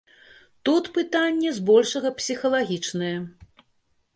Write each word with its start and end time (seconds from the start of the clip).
Тут 0.69 0.87
пытанне 0.95 1.49
збольшага 1.59 2.09
псіхалагічнае. 2.23 3.15